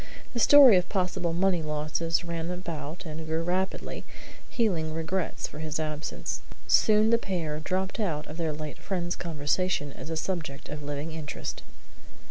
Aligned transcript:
The 0.33 0.39
story 0.39 0.77
of 0.77 0.89
possible 0.89 1.31
money 1.31 1.61
losses 1.61 2.25
ran 2.25 2.49
about 2.49 3.05
and 3.05 3.27
grew 3.27 3.43
rapidly, 3.43 4.03
healing 4.49 4.95
regrets 4.95 5.47
for 5.47 5.59
his 5.59 5.79
absence. 5.79 6.41
Soon 6.65 7.11
the 7.11 7.19
pair 7.19 7.59
dropped 7.59 7.99
out 7.99 8.25
of 8.25 8.37
their 8.37 8.51
late 8.51 8.79
friends' 8.79 9.15
conversation 9.15 9.93
as 9.93 10.09
a 10.09 10.17
subject 10.17 10.69
of 10.69 10.81
living 10.81 11.11
interest. 11.13 11.61